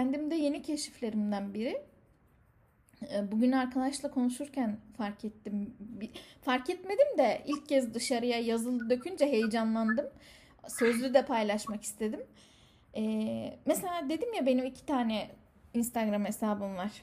kendimde 0.00 0.34
yeni 0.34 0.62
keşiflerimden 0.62 1.54
biri. 1.54 1.82
E, 3.14 3.32
bugün 3.32 3.52
arkadaşla 3.52 4.10
konuşurken 4.10 4.76
fark 4.96 5.24
ettim. 5.24 5.74
Fark 6.42 6.70
etmedim 6.70 7.18
de 7.18 7.42
ilk 7.46 7.68
kez 7.68 7.94
dışarıya 7.94 8.38
yazılı 8.38 8.90
dökünce 8.90 9.26
heyecanlandım. 9.26 10.06
Sözlü 10.68 11.14
de 11.14 11.24
paylaşmak 11.26 11.82
istedim. 11.82 12.20
Ee, 12.96 13.58
mesela 13.66 14.08
dedim 14.08 14.34
ya 14.34 14.46
benim 14.46 14.64
iki 14.64 14.86
tane 14.86 15.30
Instagram 15.74 16.24
hesabım 16.24 16.76
var. 16.76 17.02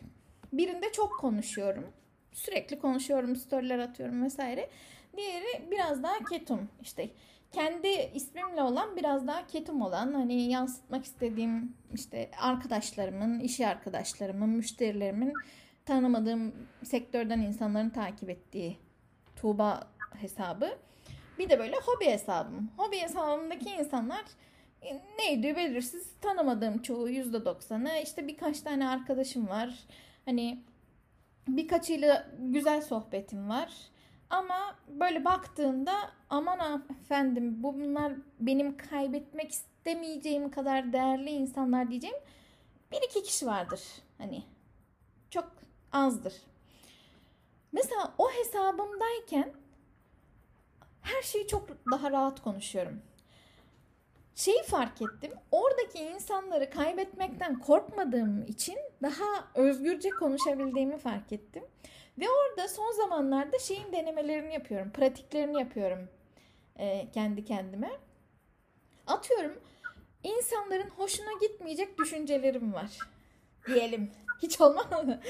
Birinde 0.54 0.92
çok 0.92 1.20
konuşuyorum. 1.20 1.86
Sürekli 2.34 2.80
konuşuyorum, 2.80 3.36
storyler 3.36 3.80
atıyorum 3.80 4.24
vesaire. 4.24 4.70
Diğeri 5.18 5.72
biraz 5.72 6.04
daha 6.04 6.24
ketum. 6.24 6.70
İşte 6.82 7.10
kendi 7.52 7.88
ismimle 7.88 8.64
olan 8.64 8.96
biraz 8.96 9.28
daha 9.28 9.48
ketum 9.48 9.82
olan 9.82 10.14
hani 10.14 10.52
yansıtmak 10.52 11.06
istediğim 11.06 11.74
işte 11.94 12.32
arkadaşlarımın, 12.42 13.40
iş 13.40 13.62
arkadaşlarımın, 13.62 14.50
müşterilerimin 14.50 15.34
tanımadığım 15.86 16.56
sektörden 16.84 17.40
insanların 17.40 17.90
takip 17.90 18.30
ettiği 18.30 18.78
Tuğba 19.36 19.88
hesabı. 20.16 20.78
Bir 21.40 21.50
de 21.50 21.60
böyle 21.60 21.76
hobi 21.76 22.06
hesabım. 22.06 22.72
Hobi 22.78 22.98
hesabımdaki 22.98 23.70
insanlar 23.70 24.24
e, 24.82 25.02
neydi 25.20 25.56
belirsiz 25.56 26.12
tanımadığım 26.22 26.82
çoğu 26.82 27.10
yüzde 27.10 27.46
doksanı 27.46 27.92
işte 28.04 28.28
birkaç 28.28 28.62
tane 28.62 28.90
arkadaşım 28.90 29.48
var 29.48 29.84
hani 30.26 30.60
birkaçıyla 31.48 32.28
güzel 32.40 32.82
sohbetim 32.82 33.50
var 33.50 33.74
ama 34.30 34.76
böyle 34.88 35.26
baktığında 35.26 36.12
aman 36.30 36.86
efendim 37.02 37.64
bunlar 37.64 38.14
benim 38.40 38.78
kaybetmek 38.78 39.52
istemeyeceğim 39.52 40.52
kadar 40.52 40.94
değerli 40.94 41.30
insanlar 41.30 41.90
diyeceğim 41.90 42.18
bir 42.92 43.02
iki 43.10 43.24
kişi 43.24 43.46
vardır 43.46 43.82
hani 44.18 44.44
çok 45.30 45.52
azdır. 45.92 46.34
Mesela 47.72 48.14
o 48.18 48.32
hesabımdayken 48.32 49.54
her 51.02 51.22
şeyi 51.22 51.48
çok 51.48 51.70
daha 51.92 52.12
rahat 52.12 52.42
konuşuyorum. 52.44 53.02
Şeyi 54.36 54.64
fark 54.64 55.02
ettim. 55.02 55.32
Oradaki 55.52 55.98
insanları 56.00 56.70
kaybetmekten 56.70 57.60
korkmadığım 57.60 58.46
için 58.48 58.78
daha 59.02 59.26
özgürce 59.56 60.10
konuşabildiğimi 60.10 60.98
fark 60.98 61.34
ettim. 61.34 61.64
Ve 62.20 62.26
orada 62.30 62.68
son 62.68 62.92
zamanlarda 62.92 63.60
şeyin 63.60 63.92
denemelerini 63.92 64.54
yapıyorum. 64.54 64.92
Pratiklerini 64.92 65.60
yapıyorum 65.60 66.10
e, 66.80 67.12
kendi 67.14 67.46
kendime. 67.46 67.92
Atıyorum 69.08 69.54
insanların 70.24 70.90
hoşuna 70.90 71.32
gitmeyecek 71.42 71.98
düşüncelerim 71.98 72.74
var. 72.74 72.98
Diyelim. 73.68 74.12
Hiç 74.42 74.62
olmadı. 74.62 75.22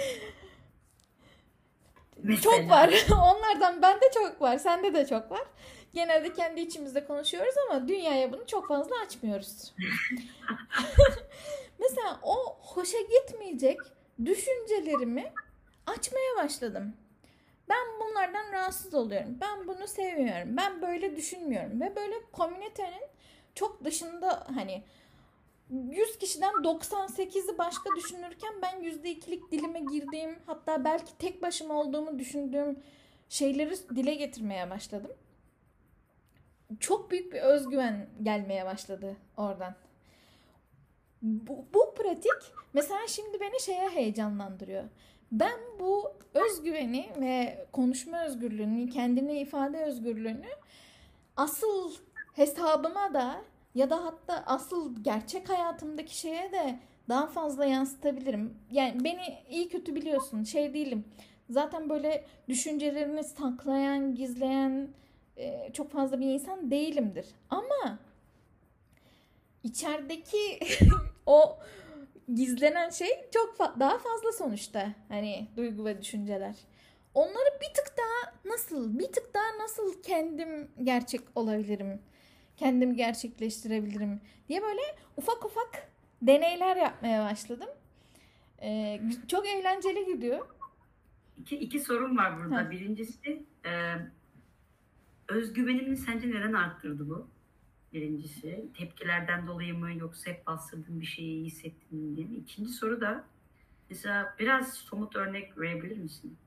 Mesela. 2.23 2.41
Çok 2.41 2.69
var. 2.69 3.05
Onlardan 3.11 3.81
bende 3.81 4.05
çok 4.13 4.41
var. 4.41 4.57
Sende 4.57 4.93
de 4.93 5.05
çok 5.07 5.31
var. 5.31 5.43
Genelde 5.93 6.33
kendi 6.33 6.61
içimizde 6.61 7.05
konuşuyoruz 7.05 7.55
ama 7.69 7.87
dünyaya 7.87 8.33
bunu 8.33 8.47
çok 8.47 8.67
fazla 8.67 8.95
açmıyoruz. 9.05 9.73
Mesela 11.79 12.19
o 12.23 12.57
hoşa 12.61 12.97
gitmeyecek 13.01 13.79
düşüncelerimi 14.25 15.33
açmaya 15.87 16.43
başladım. 16.43 16.93
Ben 17.69 17.85
bunlardan 17.99 18.51
rahatsız 18.51 18.93
oluyorum. 18.93 19.37
Ben 19.41 19.67
bunu 19.67 19.87
sevmiyorum. 19.87 20.57
Ben 20.57 20.81
böyle 20.81 21.15
düşünmüyorum. 21.15 21.81
Ve 21.81 21.95
böyle 21.95 22.15
komünitenin 22.31 23.03
çok 23.55 23.83
dışında 23.83 24.47
hani 24.55 24.83
100 25.69 26.17
kişiden 26.17 26.53
98'i 26.53 27.57
başka 27.57 27.89
düşünürken 27.95 28.53
ben 28.61 28.83
%2'lik 28.83 29.51
dilime 29.51 29.79
girdiğim 29.79 30.39
hatta 30.45 30.83
belki 30.85 31.17
tek 31.17 31.41
başıma 31.41 31.73
olduğumu 31.73 32.19
düşündüğüm 32.19 32.79
şeyleri 33.29 33.95
dile 33.95 34.13
getirmeye 34.15 34.69
başladım. 34.69 35.11
Çok 36.79 37.11
büyük 37.11 37.33
bir 37.33 37.41
özgüven 37.41 38.09
gelmeye 38.23 38.65
başladı 38.65 39.15
oradan. 39.37 39.75
Bu, 41.21 41.65
bu 41.73 41.93
pratik 41.95 42.53
mesela 42.73 43.07
şimdi 43.07 43.39
beni 43.39 43.61
şeye 43.61 43.89
heyecanlandırıyor. 43.89 44.83
Ben 45.31 45.59
bu 45.79 46.13
özgüveni 46.33 47.09
ve 47.21 47.65
konuşma 47.71 48.25
özgürlüğünü, 48.25 48.89
kendini 48.89 49.39
ifade 49.39 49.83
özgürlüğünü 49.83 50.49
asıl 51.37 51.91
hesabıma 52.33 53.13
da 53.13 53.41
ya 53.75 53.89
da 53.89 54.05
hatta 54.05 54.43
asıl 54.45 55.03
gerçek 55.03 55.49
hayatımdaki 55.49 56.17
şeye 56.17 56.51
de 56.51 56.79
daha 57.09 57.27
fazla 57.27 57.65
yansıtabilirim. 57.65 58.53
Yani 58.71 59.03
beni 59.03 59.37
iyi 59.49 59.69
kötü 59.69 59.95
biliyorsun. 59.95 60.43
Şey 60.43 60.73
değilim. 60.73 61.05
Zaten 61.49 61.89
böyle 61.89 62.25
düşüncelerini 62.49 63.23
saklayan, 63.23 64.15
gizleyen 64.15 64.89
e, 65.37 65.69
çok 65.73 65.91
fazla 65.91 66.19
bir 66.19 66.25
insan 66.33 66.71
değilimdir. 66.71 67.25
Ama 67.49 67.99
içerideki 69.63 70.59
o 71.25 71.57
gizlenen 72.35 72.89
şey 72.89 73.09
çok 73.33 73.55
fa- 73.57 73.79
daha 73.79 73.97
fazla 73.97 74.31
sonuçta. 74.31 74.93
Hani 75.09 75.47
duygu 75.57 75.85
ve 75.85 76.01
düşünceler. 76.01 76.55
Onları 77.13 77.59
bir 77.61 77.73
tık 77.73 77.93
daha 77.97 78.33
nasıl, 78.53 78.99
bir 78.99 79.07
tık 79.11 79.33
daha 79.33 79.63
nasıl 79.63 80.01
kendim 80.03 80.71
gerçek 80.83 81.21
olabilirim? 81.35 81.99
kendimi 82.57 82.95
gerçekleştirebilirim 82.95 84.21
diye 84.49 84.61
böyle 84.61 84.81
ufak 85.17 85.45
ufak 85.45 85.89
deneyler 86.21 86.75
yapmaya 86.77 87.25
başladım. 87.31 87.69
Ee, 88.61 88.99
çok 89.27 89.47
eğlenceli 89.47 90.05
gidiyor. 90.05 90.47
İki, 91.37 91.57
iki 91.57 91.79
sorun 91.79 92.17
var 92.17 92.37
burada. 92.37 92.55
Ha. 92.55 92.71
Birincisi 92.71 93.45
e, 93.65 93.71
özgüvenimi 95.27 95.97
sence 95.97 96.29
neden 96.29 96.53
arttırdı 96.53 97.09
bu? 97.09 97.27
Birincisi 97.97 98.65
tepkilerden 98.77 99.47
dolayı 99.47 99.73
mı 99.73 99.93
yoksa 99.93 100.31
hep 100.31 100.47
bastırdığın 100.47 101.01
bir 101.01 101.05
şeyi 101.05 101.45
hissettin 101.45 101.99
mi 101.99 102.15
diye. 102.15 102.27
İkinci 102.27 102.71
soru 102.71 103.01
da 103.01 103.23
mesela 103.89 104.35
biraz 104.39 104.73
somut 104.73 105.15
örnek 105.15 105.59
verebilir 105.59 105.97
misin? 105.97 106.37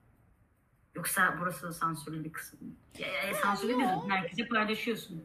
Yoksa 0.94 1.36
burası 1.40 1.62
da 1.62 1.72
sansürlü 1.72 2.24
bir 2.24 2.32
kısım 2.32 2.58
mı? 2.62 2.72
Ya, 2.98 3.34
sansürlü 3.34 3.78
bir 3.78 3.84
herkese 3.84 4.48
paylaşıyorsun. 4.48 5.24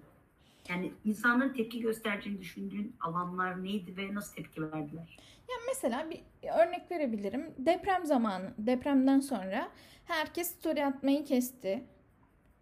Yani 0.69 0.91
insanların 1.05 1.53
tepki 1.53 1.81
göstereceğini 1.81 2.39
düşündüğün 2.39 2.95
alanlar 2.99 3.63
neydi 3.63 3.97
ve 3.97 4.15
nasıl 4.15 4.35
tepki 4.35 4.61
verdiler? 4.61 5.17
Ya 5.49 5.55
mesela 5.67 6.09
bir 6.09 6.23
örnek 6.65 6.91
verebilirim. 6.91 7.53
Deprem 7.57 8.05
zamanı, 8.05 8.53
depremden 8.57 9.19
sonra 9.19 9.71
herkes 10.05 10.47
story 10.47 10.85
atmayı 10.85 11.25
kesti. 11.25 11.83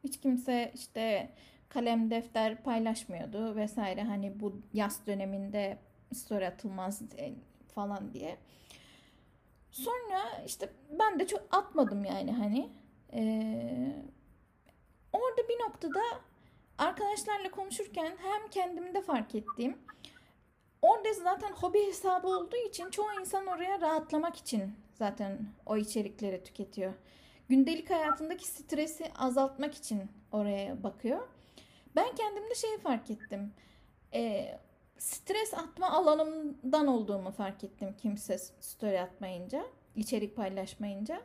Hiç 0.04 0.20
kimse 0.20 0.72
işte 0.76 1.34
kalem 1.74 2.12
defter 2.12 2.64
paylaşmıyordu 2.64 3.56
vesaire. 3.56 4.04
Hani 4.04 4.40
bu 4.40 4.62
yaz 4.74 5.08
döneminde 5.08 5.78
story 6.14 6.48
atılmaz 6.48 7.02
e, 7.18 7.34
falan 7.76 8.14
diye. 8.14 8.38
Sonra 9.72 10.44
işte 10.46 10.70
ben 11.00 11.20
de 11.20 11.28
çok 11.28 11.42
atmadım 11.52 12.06
yani 12.06 12.32
hani. 12.32 12.70
Ee, 13.14 13.96
orada 15.14 15.42
bir 15.50 15.60
noktada 15.68 16.00
arkadaşlarla 16.78 17.52
konuşurken 17.52 18.14
hem 18.18 18.48
kendimde 18.50 19.02
fark 19.02 19.36
ettiğim 19.36 19.78
orada 20.82 21.14
zaten 21.14 21.52
hobi 21.52 21.88
hesabı 21.88 22.28
olduğu 22.28 22.68
için 22.70 22.90
çoğu 22.90 23.14
insan 23.22 23.48
oraya 23.48 23.82
rahatlamak 23.82 24.36
için 24.36 24.76
zaten 24.94 25.48
o 25.66 25.78
içerikleri 25.78 26.44
tüketiyor. 26.44 26.94
Gündelik 27.50 27.90
hayatındaki 27.90 28.48
stresi 28.48 29.12
azaltmak 29.16 29.74
için 29.76 30.12
oraya 30.32 30.84
bakıyor. 30.84 31.28
Ben 31.96 32.16
kendimde 32.16 32.56
şeyi 32.56 32.78
fark 32.78 33.12
ettim. 33.12 33.54
E, 34.14 34.52
stres 34.98 35.54
atma 35.54 35.90
alanımdan 35.90 36.88
olduğumu 36.88 37.32
fark 37.32 37.64
ettim 37.64 37.96
kimse 38.02 38.38
story 38.60 39.02
atmayınca, 39.02 39.64
içerik 39.96 40.36
paylaşmayınca. 40.36 41.22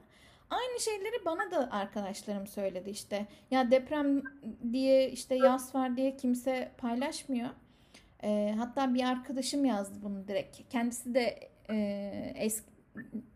Aynı 0.50 0.80
şeyleri 0.80 1.24
bana 1.24 1.50
da 1.50 1.72
arkadaşlarım 1.72 2.46
söyledi 2.46 2.90
işte. 2.90 3.26
Ya 3.50 3.70
deprem 3.70 4.22
diye 4.72 5.10
işte 5.10 5.34
yaz 5.34 5.74
var 5.74 5.96
diye 5.96 6.16
kimse 6.16 6.72
paylaşmıyor. 6.78 7.48
E, 8.22 8.54
hatta 8.58 8.94
bir 8.94 9.04
arkadaşım 9.04 9.64
yazdı 9.64 9.98
bunu 10.02 10.28
direkt. 10.28 10.58
Kendisi 10.70 11.14
de 11.14 11.50
e, 11.70 12.32
eski 12.36 12.68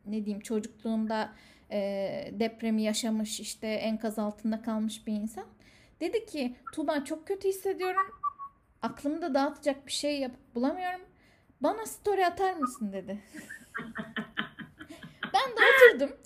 ne 0.06 0.25
diyeyim 0.25 0.40
çocukluğunda 0.40 1.32
e, 1.70 1.78
depremi 2.32 2.82
yaşamış 2.82 3.40
işte 3.40 3.67
enkaz 3.67 4.19
altında 4.19 4.62
kalmış 4.62 5.06
bir 5.06 5.12
insan. 5.12 5.44
Dedi 6.02 6.26
ki 6.26 6.56
Tuğba 6.72 7.04
çok 7.04 7.26
kötü 7.26 7.49
hissediyorum. 7.49 8.06
Aklımda 8.82 9.34
dağıtacak 9.34 9.87
bir 9.87 9.93
şey 9.93 10.20
yapıp 10.20 10.54
bulamıyorum. 10.54 11.00
Bana 11.60 11.87
story 11.87 12.26
atar 12.26 12.54
mısın 12.54 12.93
dedi. 12.93 13.19
ben 15.34 15.50
de 15.50 15.60
oturdum. 15.90 16.16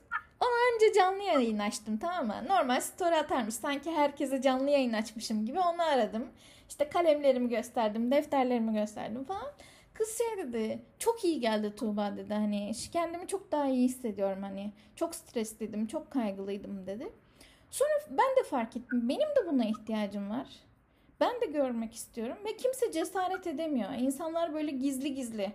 Ama 0.41 0.53
önce 0.75 0.93
canlı 0.99 1.23
yayın 1.23 1.59
açtım 1.59 1.99
tamam 1.99 2.27
mı? 2.27 2.49
Normal 2.49 2.81
story 2.81 3.17
atarmış. 3.17 3.55
Sanki 3.55 3.91
herkese 3.91 4.43
canlı 4.43 4.71
yayın 4.71 4.93
açmışım 4.93 5.47
gibi 5.47 5.61
onu 5.61 5.83
aradım. 5.83 6.29
İşte 6.69 6.89
kalemlerimi 6.89 7.49
gösterdim, 7.49 8.11
defterlerimi 8.11 8.75
gösterdim 8.75 9.25
falan. 9.25 9.53
Kız 9.95 10.19
şey 10.19 10.47
dedi 10.47 10.83
çok 10.99 11.25
iyi 11.25 11.41
geldi 11.41 11.77
Tuğba 11.77 12.17
dedi 12.17 12.35
hani 12.35 12.73
kendimi 12.93 13.27
çok 13.27 13.53
daha 13.53 13.67
iyi 13.67 13.85
hissediyorum 13.85 14.43
hani 14.43 14.73
çok 14.97 15.15
stresliydim 15.15 15.87
çok 15.87 16.11
kaygılıydım 16.11 16.87
dedi. 16.87 17.13
Sonra 17.77 17.91
ben 18.11 18.37
de 18.37 18.49
fark 18.49 18.77
ettim 18.77 19.09
benim 19.09 19.29
de 19.29 19.47
buna 19.47 19.65
ihtiyacım 19.65 20.31
var. 20.31 20.47
Ben 21.21 21.41
de 21.41 21.47
görmek 21.47 21.95
istiyorum 21.95 22.37
ve 22.45 22.57
kimse 22.57 22.93
cesaret 22.93 23.47
edemiyor. 23.47 23.93
İnsanlar 23.93 24.55
böyle 24.55 24.71
gizli 24.71 25.15
gizli 25.15 25.53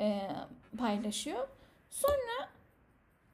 e, 0.00 0.30
paylaşıyor. 0.78 1.48
Sonra 1.90 2.50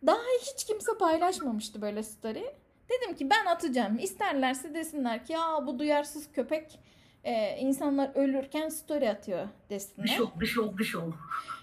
daha 0.06 0.18
hiç 0.42 0.64
kimse 0.64 0.98
paylaşmamıştı 0.98 1.82
böyle 1.82 2.02
story. 2.02 2.54
Dedim 2.90 3.16
ki 3.16 3.30
ben 3.30 3.46
atacağım. 3.46 3.98
İsterlerse 3.98 4.74
desinler 4.74 5.26
ki 5.26 5.32
ya 5.32 5.66
bu 5.66 5.78
duyarsız 5.78 6.32
köpek 6.32 6.78
e, 7.26 7.58
insanlar 7.60 8.10
ölürken 8.14 8.68
story 8.68 9.10
atıyor 9.10 9.48
desinler. 9.70 10.08
Dış 10.08 10.20
ol, 10.20 10.30
dış 10.40 10.58
ol, 10.58 10.76
dış 10.78 10.96
ol. 10.96 11.12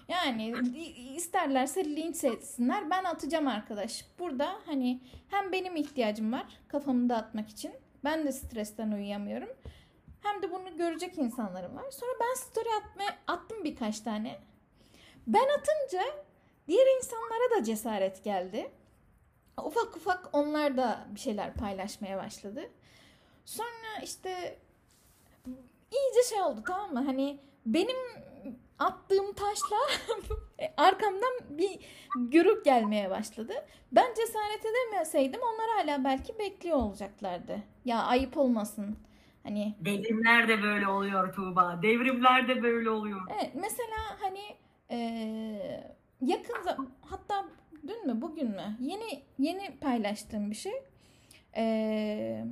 Yani 0.08 0.54
isterlerse 1.14 1.84
linç 1.84 2.24
etsinler. 2.24 2.90
Ben 2.90 3.04
atacağım 3.04 3.48
arkadaş. 3.48 4.04
Burada 4.18 4.56
hani 4.66 5.00
hem 5.28 5.52
benim 5.52 5.76
ihtiyacım 5.76 6.32
var 6.32 6.46
kafamı 6.68 7.08
dağıtmak 7.08 7.48
için. 7.48 7.72
Ben 8.04 8.26
de 8.26 8.32
stresten 8.32 8.92
uyuyamıyorum. 8.92 9.48
Hem 10.22 10.42
de 10.42 10.50
bunu 10.50 10.76
görecek 10.76 11.18
insanlarım 11.18 11.76
var. 11.76 11.90
Sonra 11.90 12.12
ben 12.20 12.34
story 12.34 12.68
atma, 12.82 13.04
attım 13.26 13.64
birkaç 13.64 14.00
tane. 14.00 14.38
Ben 15.26 15.48
atınca 15.58 16.04
diğer 16.68 16.86
insanlara 16.96 17.58
da 17.58 17.64
cesaret 17.64 18.24
geldi. 18.24 18.70
Ufak 19.64 19.96
ufak 19.96 20.28
onlar 20.32 20.76
da 20.76 21.06
bir 21.14 21.20
şeyler 21.20 21.54
paylaşmaya 21.54 22.18
başladı. 22.18 22.70
Sonra 23.44 24.02
işte 24.02 24.58
iyice 25.90 26.28
şey 26.34 26.42
oldu 26.42 26.62
tamam 26.66 26.92
mı? 26.92 27.04
Hani 27.06 27.38
benim 27.66 27.96
attığım 28.78 29.32
taşla 29.32 29.76
arkamdan 30.76 31.32
bir 31.50 31.78
gürük 32.16 32.64
gelmeye 32.64 33.10
başladı. 33.10 33.52
Ben 33.92 34.14
cesaret 34.14 34.62
edemeseydim 34.66 35.40
onlar 35.42 35.70
hala 35.76 36.04
belki 36.04 36.38
bekliyor 36.38 36.76
olacaklardı. 36.76 37.58
Ya 37.84 38.02
ayıp 38.02 38.36
olmasın. 38.36 38.96
Hani 39.42 39.74
Devrimler 39.80 40.48
de 40.48 40.62
böyle 40.62 40.88
oluyor 40.88 41.32
Tuğba. 41.34 41.80
Devrimler 41.82 42.48
de 42.48 42.62
böyle 42.62 42.90
oluyor. 42.90 43.20
Evet 43.40 43.50
mesela 43.54 44.20
hani 44.20 44.40
eee, 44.90 45.96
yakın 46.20 46.62
zam- 46.64 46.90
hatta 47.00 47.44
dün 47.88 48.06
mü 48.06 48.20
bugün 48.20 48.50
mü 48.50 48.76
yeni 48.80 49.22
yeni 49.38 49.76
paylaştığım 49.78 50.50
bir 50.50 50.56
şey. 50.56 50.72
Eee, 51.56 52.44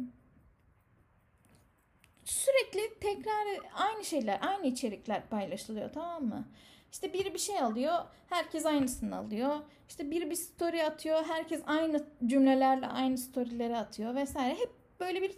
sürekli 2.24 2.98
tekrar 3.00 3.46
aynı 3.74 4.04
şeyler 4.04 4.38
aynı 4.42 4.66
içerikler 4.66 5.28
paylaşılıyor 5.28 5.92
tamam 5.92 6.24
mı? 6.24 6.48
İşte 6.92 7.12
biri 7.12 7.34
bir 7.34 7.38
şey 7.38 7.58
alıyor 7.60 7.98
herkes 8.28 8.66
aynısını 8.66 9.16
alıyor. 9.16 9.56
İşte 9.88 10.10
biri 10.10 10.30
bir 10.30 10.34
story 10.34 10.84
atıyor 10.84 11.24
herkes 11.24 11.62
aynı 11.66 12.06
cümlelerle 12.26 12.86
aynı 12.86 13.18
storyleri 13.18 13.76
atıyor 13.76 14.14
vesaire. 14.14 14.54
Hep 14.54 14.70
böyle 15.00 15.22
bir 15.22 15.32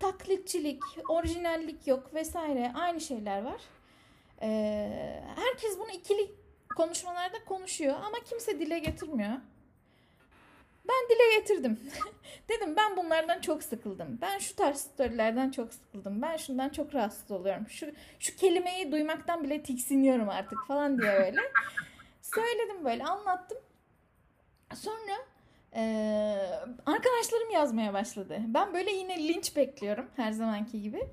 taklitçilik, 0.00 0.82
orijinallik 1.08 1.86
yok 1.86 2.14
vesaire 2.14 2.72
aynı 2.74 3.00
şeyler 3.00 3.42
var. 3.42 3.60
Ee, 4.42 5.22
herkes 5.36 5.78
bunu 5.78 5.90
ikili 5.90 6.30
konuşmalarda 6.76 7.44
konuşuyor 7.44 7.94
ama 7.94 8.18
kimse 8.30 8.60
dile 8.60 8.78
getirmiyor. 8.78 9.32
Ben 10.88 11.08
dile 11.16 11.38
getirdim. 11.38 11.80
Dedim 12.48 12.76
ben 12.76 12.96
bunlardan 12.96 13.40
çok 13.40 13.62
sıkıldım. 13.62 14.18
Ben 14.22 14.38
şu 14.38 14.56
tarz 14.56 14.76
storylerden 14.80 15.50
çok 15.50 15.74
sıkıldım. 15.74 16.22
Ben 16.22 16.36
şundan 16.36 16.68
çok 16.68 16.94
rahatsız 16.94 17.30
oluyorum. 17.30 17.68
Şu 17.68 17.86
şu 18.20 18.36
kelimeyi 18.36 18.92
duymaktan 18.92 19.44
bile 19.44 19.62
tiksiniyorum 19.62 20.28
artık 20.28 20.58
falan 20.68 20.98
diye 20.98 21.10
öyle. 21.10 21.40
Söyledim 22.22 22.84
böyle 22.84 23.04
anlattım. 23.04 23.58
Sonra 24.74 25.16
eee, 25.76 26.50
arkadaşlarım 26.86 27.50
yazmaya 27.50 27.92
başladı. 27.94 28.38
Ben 28.46 28.74
böyle 28.74 28.90
yine 28.92 29.28
linç 29.28 29.56
bekliyorum 29.56 30.06
her 30.16 30.32
zamanki 30.32 30.82
gibi. 30.82 31.08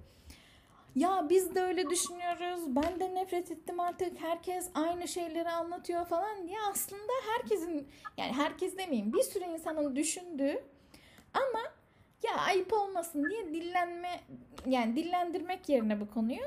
Ya 0.97 1.27
biz 1.29 1.55
de 1.55 1.61
öyle 1.61 1.89
düşünüyoruz. 1.89 2.75
Ben 2.75 2.99
de 2.99 3.15
nefret 3.15 3.51
ettim 3.51 3.79
artık. 3.79 4.21
Herkes 4.21 4.69
aynı 4.73 5.07
şeyleri 5.07 5.49
anlatıyor 5.49 6.05
falan. 6.05 6.35
Ya 6.47 6.59
aslında 6.71 7.11
herkesin 7.27 7.87
yani 8.17 8.33
herkes 8.33 8.77
demeyeyim 8.77 9.13
bir 9.13 9.23
sürü 9.23 9.43
insanın 9.43 9.95
düşündüğü 9.95 10.63
ama 11.33 11.59
ya 12.23 12.35
ayıp 12.37 12.73
olmasın 12.73 13.29
diye 13.29 13.45
dillenme 13.53 14.19
yani 14.65 14.95
dillendirmek 14.95 15.69
yerine 15.69 16.01
bu 16.01 16.09
konuyu 16.09 16.45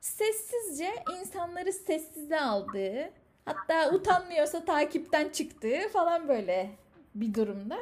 sessizce 0.00 0.90
insanları 1.20 1.72
sessize 1.72 2.40
aldığı 2.40 3.10
hatta 3.44 3.90
utanmıyorsa 3.94 4.64
takipten 4.64 5.28
çıktığı 5.28 5.88
falan 5.92 6.28
böyle 6.28 6.70
bir 7.14 7.34
durumda. 7.34 7.78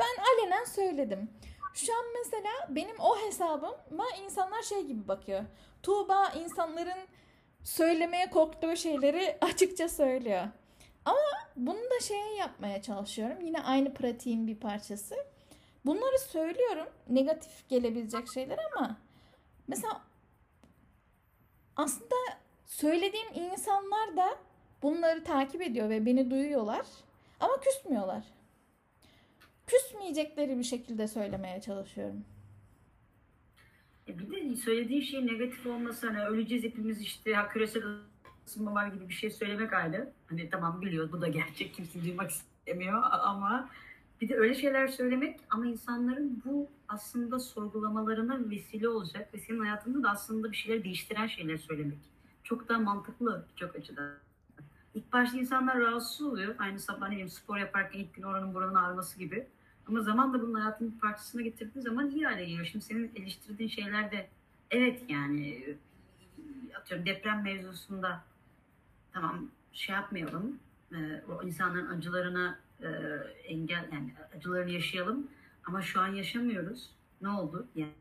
Ben 0.00 0.22
alenen 0.24 0.64
söyledim. 0.64 1.30
Şu 1.74 1.92
an 1.98 2.04
mesela 2.18 2.50
benim 2.68 3.00
o 3.00 3.18
hesabıma 3.18 4.04
insanlar 4.24 4.62
şey 4.62 4.86
gibi 4.86 5.08
bakıyor. 5.08 5.44
Tuğba 5.82 6.28
insanların 6.28 6.98
söylemeye 7.64 8.30
korktuğu 8.30 8.76
şeyleri 8.76 9.38
açıkça 9.40 9.88
söylüyor. 9.88 10.48
Ama 11.04 11.18
bunu 11.56 11.78
da 11.78 12.00
şey 12.00 12.36
yapmaya 12.36 12.82
çalışıyorum. 12.82 13.40
Yine 13.40 13.62
aynı 13.62 13.94
pratiğin 13.94 14.46
bir 14.46 14.56
parçası. 14.56 15.16
Bunları 15.86 16.18
söylüyorum. 16.18 16.86
Negatif 17.08 17.68
gelebilecek 17.68 18.32
şeyler 18.34 18.58
ama 18.72 18.96
mesela 19.68 20.00
aslında 21.76 22.16
söylediğim 22.66 23.28
insanlar 23.34 24.16
da 24.16 24.28
bunları 24.82 25.24
takip 25.24 25.62
ediyor 25.62 25.88
ve 25.88 26.06
beni 26.06 26.30
duyuyorlar. 26.30 26.86
Ama 27.40 27.60
küsmüyorlar. 27.60 28.24
Küsmeyecekleri 29.70 30.58
bir 30.58 30.64
şekilde 30.64 31.08
söylemeye 31.08 31.60
çalışıyorum. 31.60 32.24
E 34.08 34.18
bir 34.18 34.30
de 34.30 34.56
söylediğin 34.56 35.00
şey 35.00 35.26
negatif 35.26 35.66
olması 35.66 36.06
hani 36.06 36.24
öleceğiz 36.24 36.64
hepimiz 36.64 37.00
işte 37.00 37.34
ha, 37.34 37.48
küresel 37.48 37.82
ısınma 38.46 38.74
var 38.74 38.86
gibi 38.86 39.08
bir 39.08 39.14
şey 39.14 39.30
söylemek 39.30 39.72
ayrı. 39.72 40.12
Hani 40.26 40.50
tamam 40.50 40.82
biliyoruz 40.82 41.12
bu 41.12 41.20
da 41.20 41.28
gerçek 41.28 41.74
kimse 41.74 42.04
duymak 42.04 42.30
istemiyor 42.30 43.02
ama 43.10 43.70
bir 44.20 44.28
de 44.28 44.36
öyle 44.36 44.54
şeyler 44.54 44.88
söylemek 44.88 45.40
ama 45.50 45.66
insanların 45.66 46.42
bu 46.44 46.68
aslında 46.88 47.38
sorgulamalarına 47.38 48.50
vesile 48.50 48.88
olacak 48.88 49.34
ve 49.34 49.38
senin 49.38 49.60
hayatında 49.60 50.02
da 50.02 50.10
aslında 50.10 50.52
bir 50.52 50.56
şeyler 50.56 50.84
değiştiren 50.84 51.26
şeyler 51.26 51.56
söylemek. 51.56 51.98
Çok 52.44 52.68
daha 52.68 52.78
mantıklı 52.78 53.46
çok 53.56 53.76
açıdan. 53.76 54.12
İlk 54.94 55.12
başta 55.12 55.38
insanlar 55.38 55.78
rahatsız 55.78 56.26
oluyor. 56.26 56.54
Aynı 56.58 56.78
sabah 56.80 57.06
ne 57.06 57.10
bileyim 57.10 57.28
spor 57.28 57.56
yaparken 57.56 57.98
ilk 57.98 58.14
gün 58.14 58.22
oranın 58.22 58.54
buranın 58.54 58.74
ağrıması 58.74 59.18
gibi. 59.18 59.46
Ama 59.86 60.00
zamanla 60.00 60.42
bunun 60.42 60.54
hayatının 60.54 60.94
bir 60.94 60.98
parçasına 61.00 61.42
getirdiğin 61.42 61.84
zaman 61.84 62.10
iyi 62.10 62.24
hale 62.26 62.44
geliyor. 62.44 62.64
Şimdi 62.64 62.84
senin 62.84 63.12
eleştirdiğin 63.16 63.70
şeyler 63.70 64.12
de 64.12 64.28
evet 64.70 65.02
yani 65.08 65.76
atıyorum 66.80 67.06
deprem 67.06 67.42
mevzusunda 67.42 68.24
tamam 69.12 69.46
şey 69.72 69.94
yapmayalım. 69.94 70.58
e, 70.92 71.22
o 71.28 71.42
insanların 71.42 71.86
acılarına 71.98 72.58
e, 72.82 72.88
engel 73.44 73.88
yani 73.92 74.14
acılarını 74.36 74.70
yaşayalım. 74.70 75.26
Ama 75.64 75.82
şu 75.82 76.00
an 76.00 76.08
yaşamıyoruz. 76.08 76.90
Ne 77.22 77.28
oldu? 77.28 77.66
Yani 77.74 77.92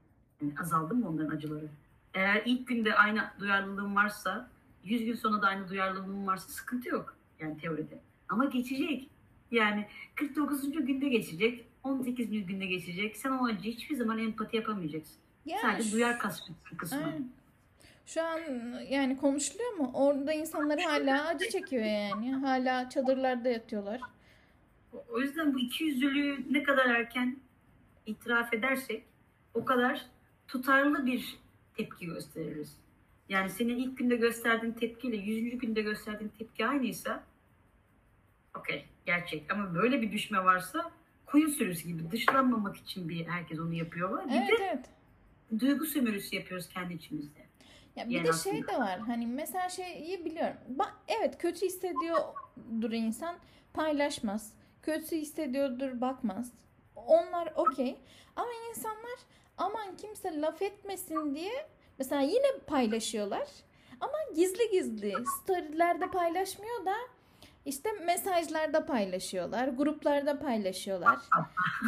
azaldı 0.60 0.96
mı 0.96 1.10
onların 1.10 1.36
acıları? 1.36 1.68
Eğer 2.14 2.42
ilk 2.46 2.68
günde 2.68 2.96
aynı 2.96 3.32
duyarlılığım 3.40 3.96
varsa 3.96 4.50
100 4.84 5.06
gün 5.06 5.14
sonra 5.14 5.42
da 5.42 5.48
aynı 5.48 5.70
duyarlılığım 5.70 6.28
varsa 6.28 6.50
sıkıntı 6.50 6.90
yok 6.90 7.16
yani 7.40 7.58
teoride. 7.58 8.00
Ama 8.30 8.46
geçecek. 8.46 9.10
Yani 9.52 9.88
49. 10.16 10.72
günde 10.72 11.10
geçecek, 11.10 11.66
18. 11.84 12.46
günde 12.48 12.66
geçecek. 12.66 13.18
Sen 13.18 13.32
o 13.32 13.46
acıyı 13.46 13.74
hiçbir 13.74 13.96
zaman 13.96 14.18
empati 14.20 14.56
yapamayacaksın. 14.58 15.16
Ya 15.46 15.58
Sadece 15.62 15.92
duyar 15.92 16.20
kasvetsin 16.20 16.78
kısmı. 16.78 16.98
Aynen. 16.98 17.30
Şu 18.06 18.24
an 18.24 18.40
yani 18.90 19.18
konuşuluyor 19.18 19.72
mu? 19.74 19.92
Orada 19.94 20.34
insanlar 20.34 20.80
hala 20.80 21.28
acı 21.28 21.50
çekiyor 21.50 21.84
yani. 21.86 22.34
Hala 22.36 22.90
çadırlarda 22.90 23.50
yatıyorlar. 23.50 24.02
O- 24.94 25.04
O 25.10 25.20
yüzden 25.22 25.54
bu 25.54 25.60
iki 25.60 25.84
yüzlülüğü 25.84 26.54
ne 26.54 26.64
kadar 26.64 26.86
erken 26.86 27.38
itiraf 28.06 28.54
edersek 28.54 29.04
o 29.54 29.66
kadar 29.66 30.06
tutarlı 30.48 31.06
bir 31.06 31.38
tepki 31.78 32.06
gösteririz. 32.06 32.78
Yani 33.30 33.50
senin 33.50 33.78
ilk 33.78 33.98
günde 33.98 34.16
gösterdiğin 34.16 34.74
tepkiyle 34.74 35.18
yüzüncü 35.18 35.58
günde 35.58 35.82
gösterdiğin 35.82 36.32
tepki 36.40 36.66
aynıysa 36.66 37.24
okey 38.58 38.86
gerçek 39.06 39.52
ama 39.54 39.76
böyle 39.76 40.02
bir 40.02 40.12
düşme 40.12 40.44
varsa 40.44 40.92
koyun 41.32 41.50
sürüsü 41.50 41.88
gibi 41.88 42.12
dışlanmamak 42.12 42.78
için 42.78 43.10
bir 43.10 43.28
herkes 43.28 43.60
onu 43.60 43.74
yapıyor. 43.74 44.26
Bir 44.30 44.32
Evet 44.34 44.50
de 44.60 44.64
evet. 44.64 44.86
duygu 45.62 45.86
sömürüsü 45.86 46.36
yapıyoruz 46.36 46.70
kendi 46.70 46.94
içimizde. 46.94 47.40
Ya 47.96 48.10
bir 48.10 48.16
Yani 48.16 48.26
de 48.26 48.30
aslında. 48.30 48.56
şey 48.56 48.68
de 48.68 48.78
var. 48.80 49.00
Hani 49.00 49.28
mesela 49.28 49.70
şeyi 49.70 50.26
biliyorum. 50.26 50.58
Bak 50.68 50.96
evet 51.08 51.38
kötü 51.38 51.66
hissediyordur 51.66 52.92
insan 52.92 53.36
paylaşmaz. 53.74 54.54
Kötü 54.84 55.16
hissediyordur 55.18 56.02
bakmaz. 56.02 56.52
Onlar 56.96 57.54
okey. 57.56 57.98
Ama 58.36 58.50
insanlar 58.70 59.20
aman 59.58 59.98
kimse 59.98 60.42
laf 60.42 60.62
etmesin 60.62 61.36
diye 61.36 61.52
mesela 62.00 62.22
yine 62.22 62.48
paylaşıyorlar. 62.68 63.48
Ama 64.00 64.14
gizli 64.36 64.70
gizli 64.72 65.14
storylerde 65.44 66.08
paylaşmıyor 66.12 66.86
da 66.86 66.96
işte 67.66 67.89
mesajlarda 68.06 68.86
paylaşıyorlar, 68.86 69.68
gruplarda 69.68 70.39
paylaşıyorlar. 70.39 71.20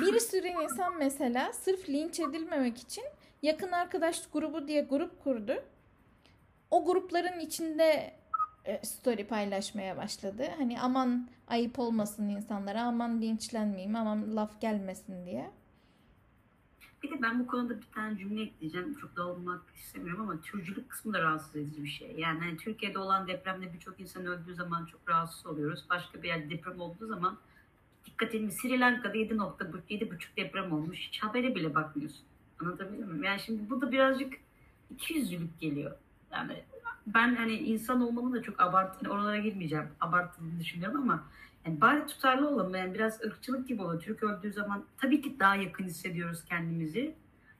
Bir 0.01 0.19
sürü 0.19 0.47
insan 0.47 0.97
mesela 0.97 1.53
sırf 1.53 1.89
linç 1.89 2.19
edilmemek 2.19 2.77
için 2.77 3.03
yakın 3.41 3.71
arkadaş 3.71 4.27
grubu 4.33 4.67
diye 4.67 4.81
grup 4.81 5.23
kurdu. 5.23 5.63
O 6.71 6.85
grupların 6.85 7.39
içinde 7.39 8.13
e, 8.65 8.85
story 8.85 9.27
paylaşmaya 9.27 9.97
başladı. 9.97 10.43
Hani 10.57 10.81
aman 10.81 11.29
ayıp 11.47 11.79
olmasın 11.79 12.29
insanlara, 12.29 12.81
aman 12.81 13.21
linçlenmeyeyim, 13.21 13.95
aman 13.95 14.35
laf 14.35 14.61
gelmesin 14.61 15.25
diye. 15.25 15.51
Bir 17.03 17.11
de 17.11 17.21
ben 17.21 17.39
bu 17.39 17.47
konuda 17.47 17.81
bir 17.81 17.87
tane 17.95 18.17
cümle 18.17 18.41
ekleyeceğim. 18.41 18.93
Çok 18.93 19.15
da 19.15 19.27
olmak 19.27 19.61
istemiyorum 19.75 20.21
ama 20.21 20.41
türcülük 20.41 20.89
kısmı 20.89 21.13
da 21.13 21.21
rahatsız 21.21 21.55
edici 21.55 21.83
bir 21.83 21.89
şey. 21.89 22.15
Yani 22.17 22.39
hani 22.39 22.57
Türkiye'de 22.57 22.99
olan 22.99 23.27
depremde 23.27 23.73
birçok 23.73 23.99
insan 23.99 24.25
öldüğü 24.25 24.55
zaman 24.55 24.85
çok 24.85 25.09
rahatsız 25.09 25.45
oluyoruz. 25.45 25.85
Başka 25.89 26.23
bir 26.23 26.27
yerde 26.27 26.49
deprem 26.49 26.79
olduğu 26.79 27.07
zaman 27.07 27.37
dikkat 28.05 28.35
edin 28.35 28.49
Sri 28.49 28.79
Lanka'da 28.79 29.17
7.7 29.17 30.15
buçuk 30.15 30.37
deprem 30.37 30.71
olmuş. 30.71 30.97
Hiç 30.97 31.23
habere 31.23 31.55
bile 31.55 31.75
bakmıyorsun. 31.75 32.25
Anlatabiliyor 32.59 33.07
muyum? 33.07 33.23
Yani 33.23 33.39
şimdi 33.39 33.69
bu 33.69 33.81
da 33.81 33.91
birazcık 33.91 34.33
ikiyüzlülük 34.89 35.59
geliyor. 35.59 35.91
Yani 36.31 36.63
ben 37.07 37.35
hani 37.35 37.53
insan 37.53 38.01
olmanın 38.01 38.33
da 38.33 38.41
çok 38.41 38.61
abart, 38.61 39.07
oralara 39.07 39.37
girmeyeceğim. 39.37 39.87
Abartıldığını 40.01 40.59
düşünüyorum 40.59 41.01
ama 41.01 41.23
yani 41.65 41.81
bari 41.81 42.07
tutarlı 42.07 42.49
olalım. 42.49 42.75
Yani 42.75 42.93
biraz 42.93 43.21
ırkçılık 43.21 43.67
gibi 43.67 43.81
oluyor. 43.81 44.01
Türk 44.01 44.23
öldüğü 44.23 44.53
zaman 44.53 44.85
tabii 44.97 45.21
ki 45.21 45.39
daha 45.39 45.55
yakın 45.55 45.83
hissediyoruz 45.83 46.45
kendimizi. 46.45 47.15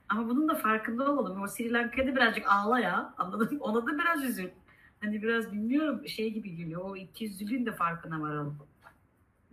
Ama 0.08 0.28
bunun 0.28 0.48
da 0.48 0.54
farkında 0.54 1.12
olalım. 1.12 1.42
O 1.42 1.46
Sri 1.46 1.72
Lanka'da 1.72 2.16
birazcık 2.16 2.46
ağla 2.48 2.80
ya. 2.80 3.14
Anladın 3.18 3.54
mı? 3.54 3.64
Ona 3.64 3.86
da 3.86 3.98
biraz 3.98 4.24
üzül. 4.24 4.48
Hani 5.00 5.22
biraz 5.22 5.52
bilmiyorum 5.52 6.08
şey 6.08 6.32
gibi 6.32 6.56
geliyor. 6.56 6.80
O 6.84 6.96
ikiyüzlülüğün 6.96 7.66
de 7.66 7.72
farkına 7.72 8.20
varalım. 8.20 8.58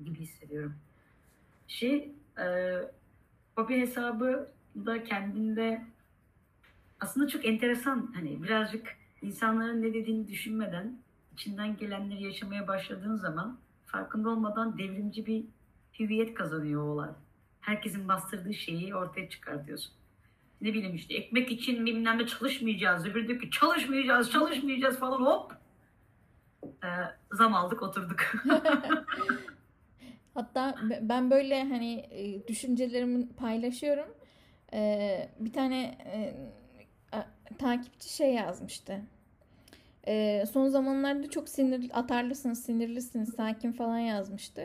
Gibi 0.05 0.19
hissediyorum. 0.19 0.75
Şey, 1.67 2.11
e, 2.39 2.75
hobi 3.55 3.79
hesabı 3.79 4.51
da 4.75 5.03
kendinde 5.03 5.85
aslında 6.99 7.27
çok 7.27 7.45
enteresan. 7.45 8.11
Hani 8.15 8.43
birazcık 8.43 8.97
insanların 9.21 9.81
ne 9.81 9.93
dediğini 9.93 10.27
düşünmeden 10.27 10.99
içinden 11.33 11.77
gelenleri 11.77 12.23
yaşamaya 12.23 12.67
başladığın 12.67 13.15
zaman 13.15 13.57
farkında 13.91 14.29
olmadan 14.29 14.77
devrimci 14.77 15.25
bir 15.25 15.43
hüviyet 15.99 16.33
kazanıyor 16.33 16.83
olay. 16.83 17.09
Herkesin 17.61 18.07
bastırdığı 18.07 18.53
şeyi 18.53 18.95
ortaya 18.95 19.29
çıkartıyorsun. 19.29 19.93
Ne 20.61 20.73
bileyim 20.73 20.95
işte 20.95 21.13
ekmek 21.13 21.51
için 21.51 21.85
bilmem 21.85 22.17
ne 22.17 22.27
çalışmayacağız. 22.27 23.05
Öbürü 23.05 23.27
diyor 23.27 23.39
ki 23.41 23.51
çalışmayacağız, 23.51 24.31
çalışmayacağız 24.31 24.99
falan 24.99 25.21
hop. 25.21 25.51
Ee, 26.83 26.87
zam 27.31 27.53
aldık 27.53 27.83
oturduk. 27.83 28.19
Hatta 30.33 30.75
be- 30.89 30.99
ben 31.01 31.31
böyle 31.31 31.63
hani 31.63 31.93
e, 32.11 32.47
düşüncelerimi 32.47 33.29
paylaşıyorum. 33.29 34.07
Ee, 34.73 35.29
bir 35.39 35.53
tane 35.53 35.97
e, 36.05 36.33
takipçi 37.57 38.13
şey 38.15 38.33
yazmıştı. 38.33 39.01
Ee, 40.09 40.43
son 40.53 40.67
zamanlarda 40.67 41.29
çok 41.29 41.49
sinir 41.49 41.91
atarlısınız, 41.93 42.63
sinirlisiniz, 42.63 43.29
sakin 43.35 43.71
falan 43.71 43.97
yazmıştı. 43.99 44.63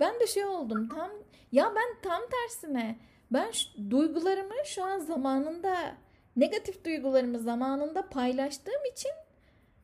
Ben 0.00 0.20
de 0.20 0.26
şey 0.26 0.44
oldum 0.44 0.88
tam 0.88 1.10
ya 1.52 1.72
ben 1.76 2.00
tam 2.10 2.22
tersine 2.30 2.98
ben 3.32 3.50
şu- 3.50 3.90
duygularımı 3.90 4.54
şu 4.64 4.84
an 4.84 4.98
zamanında 4.98 5.74
negatif 6.36 6.84
duygularımı 6.84 7.38
zamanında 7.38 8.08
paylaştığım 8.08 8.84
için 8.92 9.10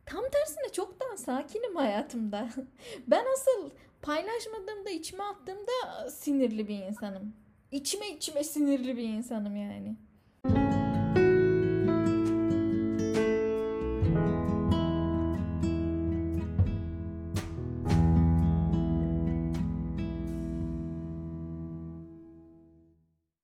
tam 0.06 0.25
tersine 0.32 0.73
çok 0.73 1.00
daha 1.00 1.16
sakinim 1.16 1.76
hayatımda. 1.76 2.49
Ben 3.06 3.25
asıl 3.35 3.70
paylaşmadığımda 4.02 4.90
içime 4.90 5.25
attığımda 5.25 6.11
sinirli 6.11 6.68
bir 6.68 6.78
insanım. 6.78 7.35
İçime 7.73 8.08
içime 8.08 8.44
sinirli 8.44 8.96
bir 8.96 9.02
insanım 9.08 9.56
yani. 9.56 9.96